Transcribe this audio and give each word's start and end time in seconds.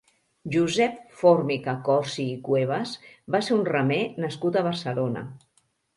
Josep 0.53 0.95
Fórmica-Corsi 1.17 2.25
i 2.37 2.39
Cuevas 2.47 2.97
va 3.37 3.45
ser 3.49 3.55
un 3.59 3.63
remer 3.71 4.03
nascut 4.27 4.59
a 4.59 4.65
Barcelona. 4.71 5.25